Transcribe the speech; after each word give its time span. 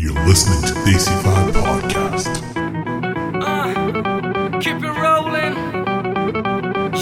You're 0.00 0.14
listening 0.24 0.62
to 0.62 0.72
Daisy 0.86 1.10
Five 1.22 1.52
Podcast. 1.52 2.32
Uh, 3.44 4.58
keep 4.58 4.76
it 4.82 4.94
rolling. 5.04 5.54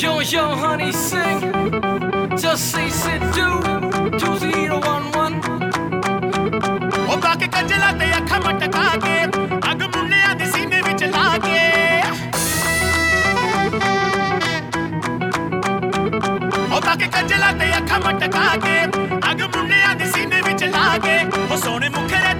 Yo, 0.00 0.18
yo, 0.18 0.56
honey, 0.56 0.90
sing. 0.90 1.40
Just 2.36 2.72
say, 2.72 2.88
sit, 2.90 3.20
do. 3.36 3.62
Two 4.18 4.36
zero 4.40 4.80
one 4.80 5.12
one. 5.12 5.40
Obake 7.12 7.46
kajela 7.54 7.96
te 8.00 8.06
akamata 8.18 8.68
kage. 8.68 9.30
Agamunle 9.62 10.20
adisi 10.30 10.66
ne 10.68 10.82
vichela 10.82 11.38
ke. 11.44 11.62
Obake 16.76 17.08
kajela 17.14 17.50
te 17.58 17.66
akamata 17.78 18.28
kage. 18.28 18.76
Agamunle 19.22 19.82
adisi 19.90 20.26
ne 20.28 20.42
vichela 20.42 20.98
ke. 20.98 21.16
O 21.52 21.56
sone 21.56 21.88
mukhere 21.90 22.37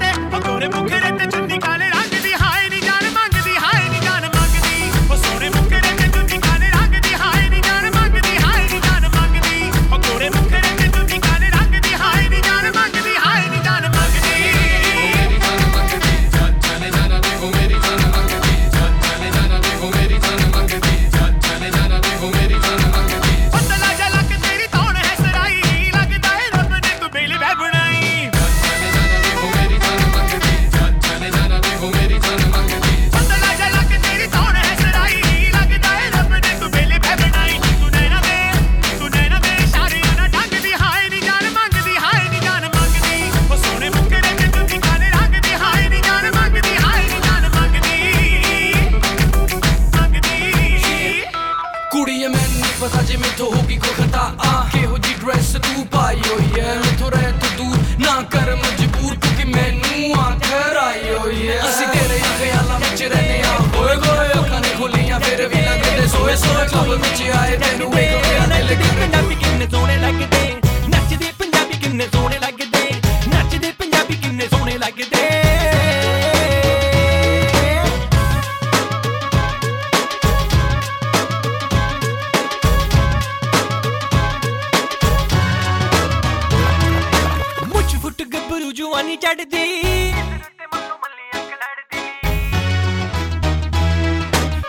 ਆਪਾਂ 88.98 89.04
ਨਹੀਂ 89.04 89.18
ਚੜਦੀ। 89.18 90.12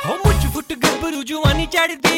ਹੋ 0.05 0.17
ਮੁੱਛ 0.25 0.45
ਫੁੱਟ 0.53 0.73
ਗੱਭਰੂ 0.73 1.23
ਜਵਾਨੀ 1.23 1.65
ਚੜਦੀ। 1.65 2.17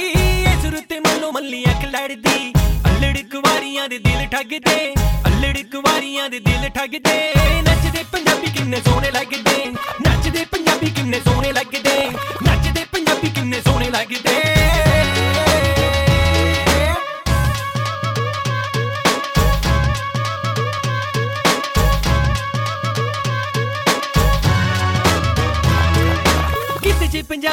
ਇਸ 0.51 0.65
ਰੁੱਤੇ 0.65 0.99
ਮੱਲੋ 0.99 1.31
ਮੱਲੀ 1.31 1.63
ਅੱਖ 1.63 1.85
ਲੜਦੀ। 1.85 2.53
ਅਲੜ 2.89 3.17
ਕੁਵਾਰੀਆਂ 3.17 3.87
ਦੇ 3.89 3.97
ਦਿਲ 3.97 4.27
ਠੱਗਦੇ। 4.27 4.93
ਅਲੜ 5.27 5.57
ਕੁਵਾਰੀਆਂ 5.57 6.29
ਦੇ 6.29 6.39
ਦਿਲ 6.39 6.69
ਠੱਗਦੇ। 6.69 7.33
ਨੱਚਦੇ 7.61 8.03
ਪੰਜਾਬੀ 8.11 8.51
ਕਿੰਨੇ 8.57 8.81
ਸੋਹਣੇ 8.81 9.11
ਲੱਗਦੇ। 9.11 9.65
ਨੱਚਦੇ 10.07 10.45
ਪੰਜਾਬੀ 10.51 10.89
ਕਿੰਨੇ 10.89 11.19
ਸੋਹਣੇ 11.19 11.51
ਲੱਗਦੇ। 11.51 12.09
ਨੱਚਦੇ 12.43 12.85
ਪੰਜਾਬੀ 12.91 13.29
ਕਿੰਨੇ 13.29 13.61
ਸੋਹਣੇ 13.61 13.89
ਲੱਗਦੇ। 13.89 14.60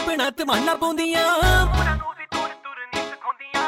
ਬਿਨਾ 0.09 0.29
ਤਮੰਨਾ 0.31 0.75
ਪਾਉਂਦੀਆਂ। 0.75 1.25
ਉਹਨਾਂ 1.25 1.97
ਨੂੰ 1.97 2.13
ਵੀ 2.19 2.25
ਤੁਰ 2.31 2.49
ਤੁਰ 2.65 2.79
ਨਹੀਂ 2.85 3.03
ਸਿਖਾਉਂਦੀਆਂ। 3.05 3.65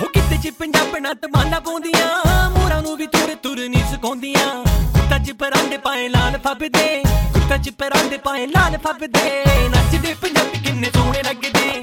ਹੋ 0.00 0.06
ਕਿਤੇ 0.14 0.36
ਚ 0.42 0.52
ਪੰਜਾਬ 0.58 0.86
ਬਿਨਾ 0.92 1.12
ਤਮੰਨਾ 1.22 1.60
ਪਾਉਂਦੀਆਂ 1.60 2.08
ਮੋਰਾਂ 2.50 2.80
ਨੂੰ 2.82 2.96
ਵੀ 2.96 3.06
ਤੁਰ 3.06 3.34
ਤੁਰ 3.42 3.58
ਨਹੀਂ 3.68 3.84
ਸਿਖਾਉਂਦੀਆਂ। 3.90 4.46
ਕੁੱਤਾ 4.94 5.18
ਚ 5.18 5.32
ਪਰਾਂਦੇ 5.32 5.78
ਪਾਏ 5.78 6.08
ਲਾਲ 6.08 6.38
ਫੱਬਦੇ 6.38 7.02
ਕੁੱਤਾ 7.34 7.56
ਚ 7.56 7.70
ਪਰਾਂਦੇ 7.78 8.18
ਪਾਏ 8.18 8.46
ਲਾਲ 8.46 8.78
ਫੱਬਦੇ। 8.78 9.44
ਨੱਚਦੇ 9.68 10.14
ਪੰਜਾਬੀ 10.22 10.58
ਕਿੰਨੇ 10.64 10.90
ਸੋਹਣੇ 10.94 11.22
ਲੱਗਦੇ 11.22 11.82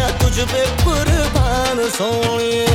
ਆ 0.00 0.10
ਤੁਝ 0.20 0.34
ਤੇ 0.40 0.64
ਕੁਰਬਾਨ 0.84 1.88
ਸੋਹਣੀਏ 1.98 2.66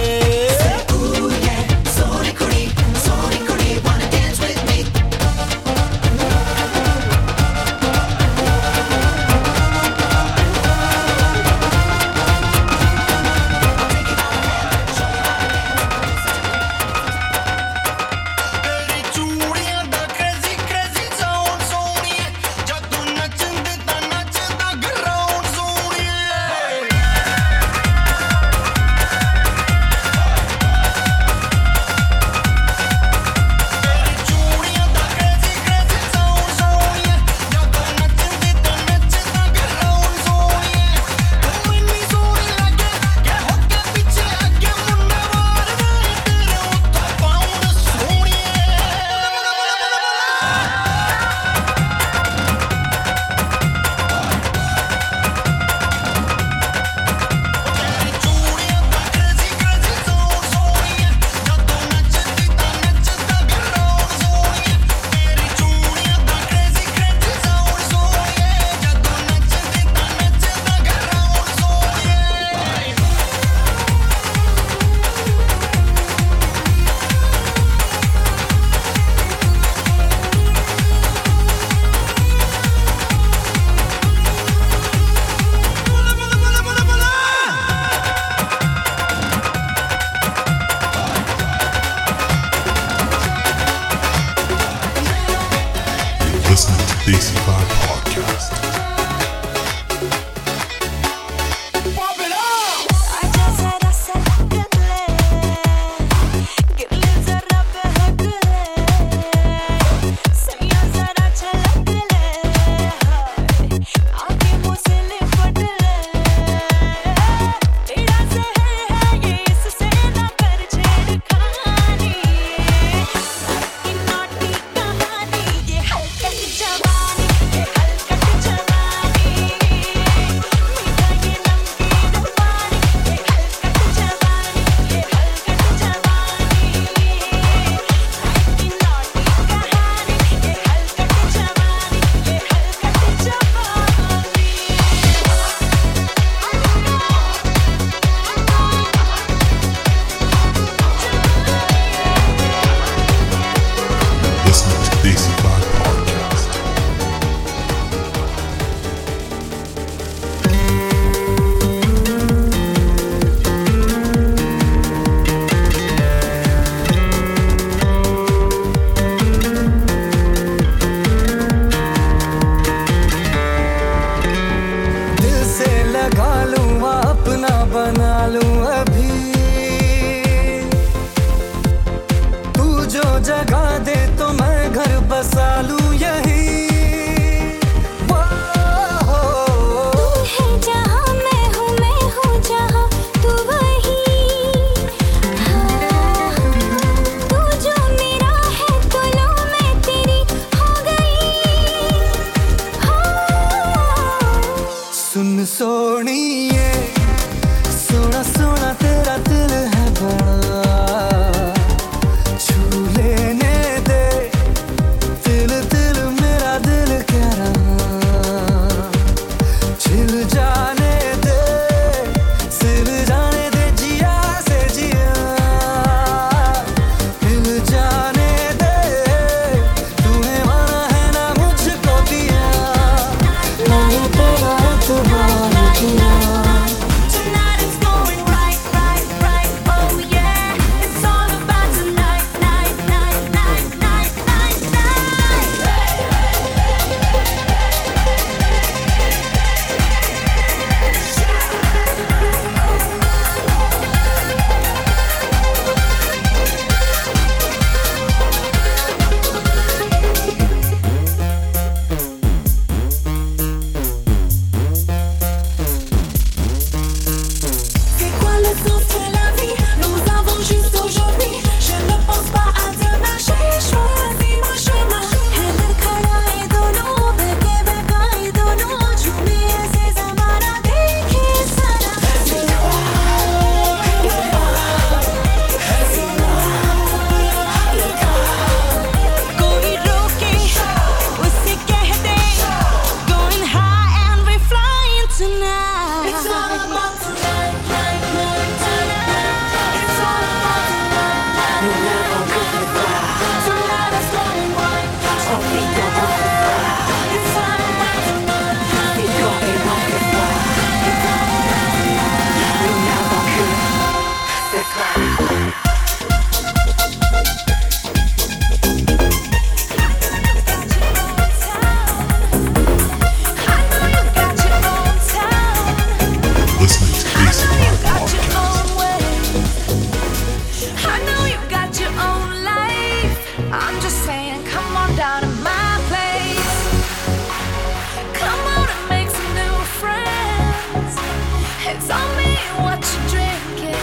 what 342.61 342.83
you're 342.93 343.09
drinking. 343.09 343.75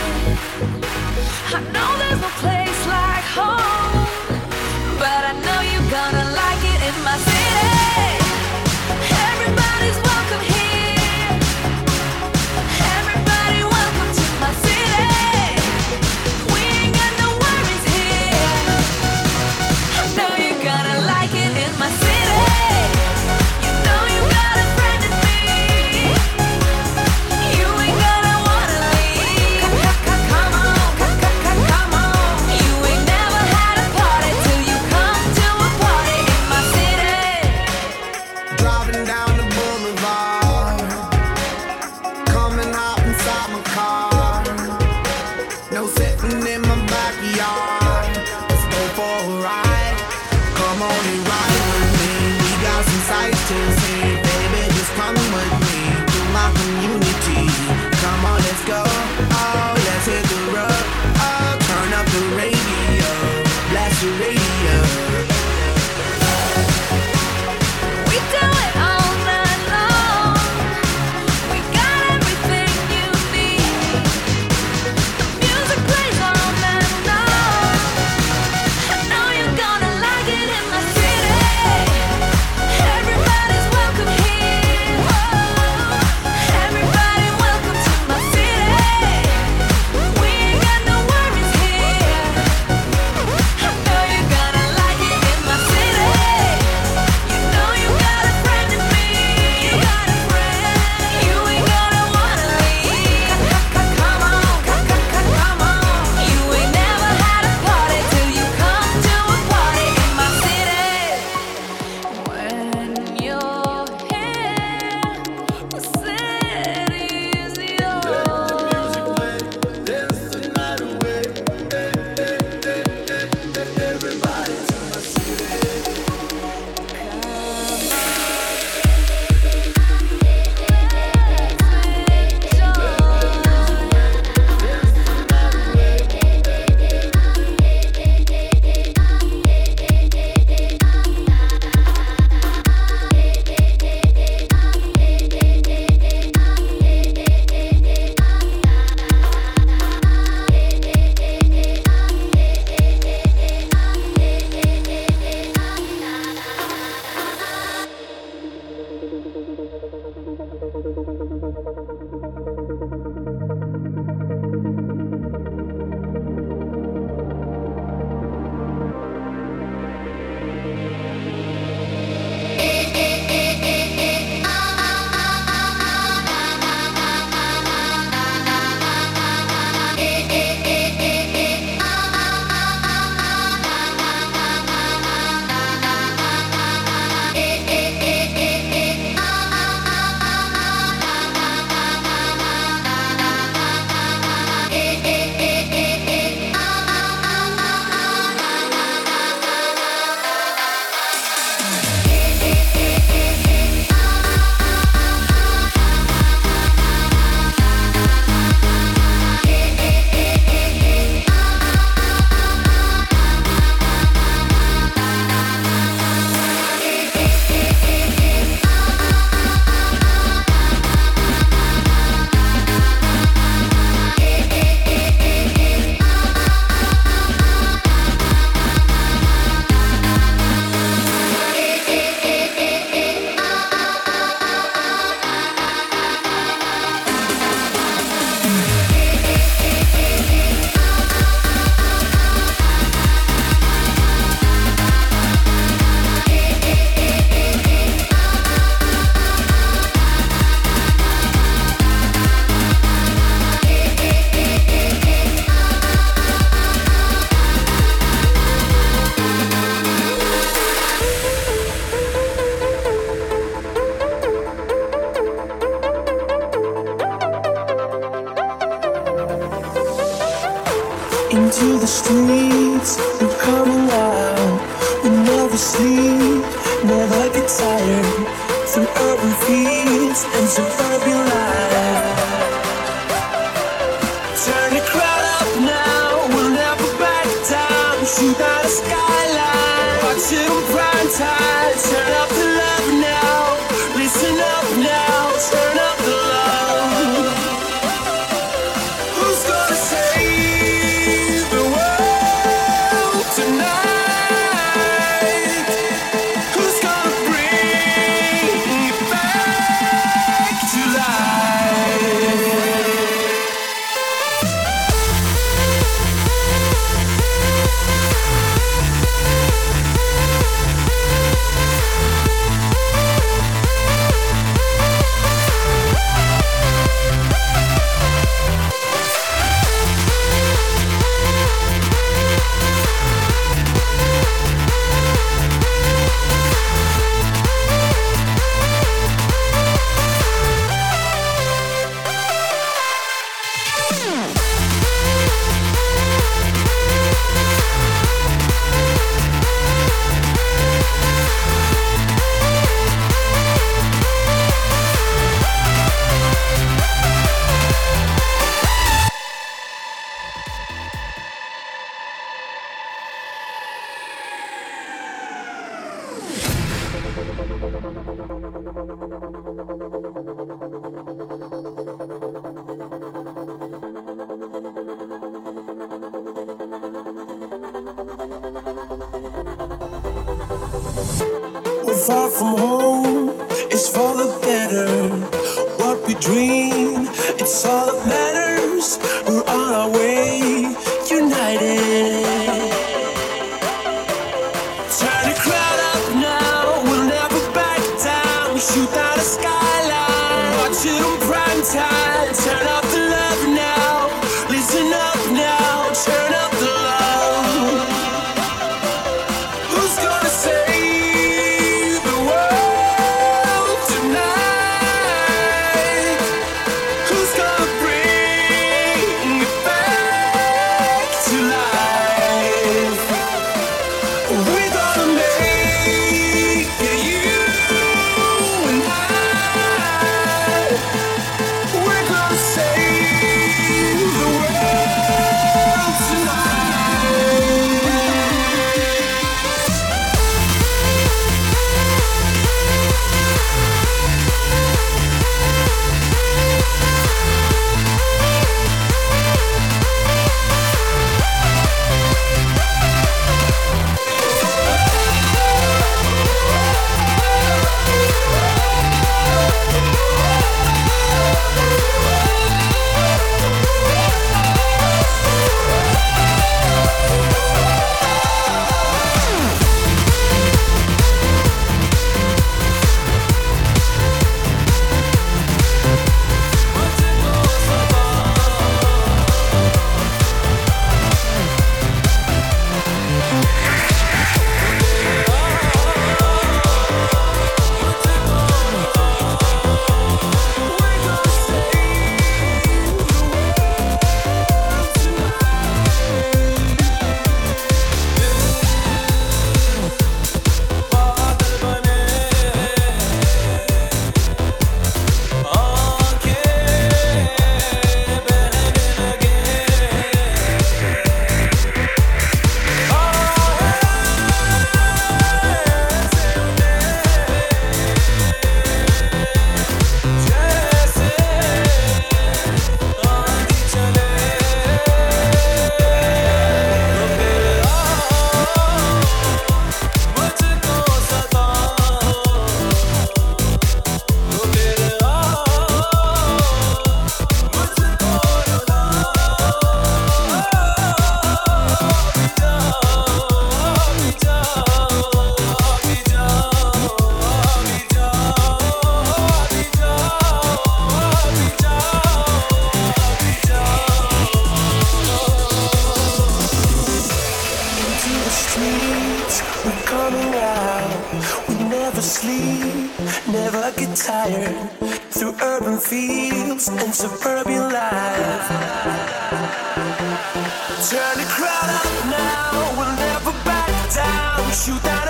I 1.53 1.61
know. 1.73 2.00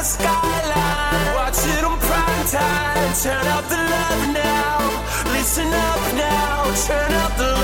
the 0.00 0.06
skyline, 0.06 1.34
watching 1.34 1.84
on 1.84 1.98
prime 1.98 2.46
time. 2.46 3.12
Turn 3.22 3.46
up 3.48 3.68
the 3.68 3.76
love 3.76 4.32
now, 4.32 4.78
listen 5.32 5.66
up 5.66 6.14
now, 6.14 6.64
turn 6.86 7.12
up 7.12 7.36
the 7.36 7.59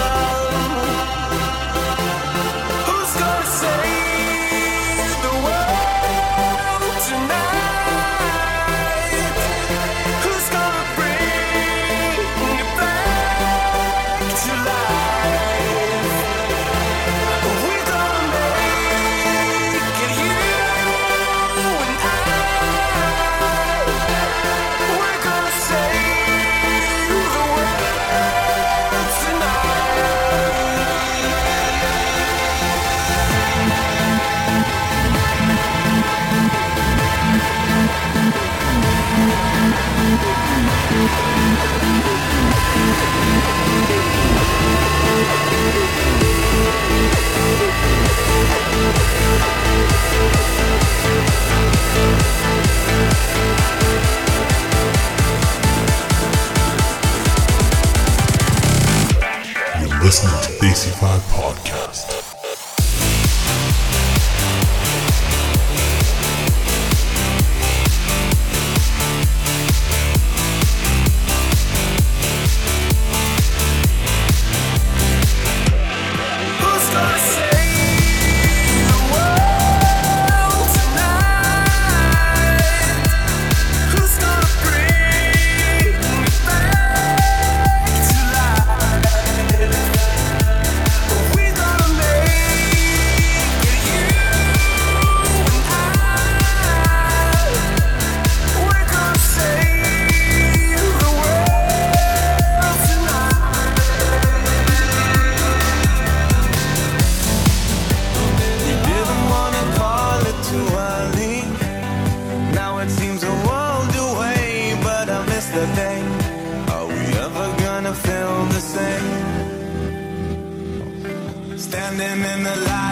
in 122.24 122.42
the 122.44 122.56
light. 122.56 122.85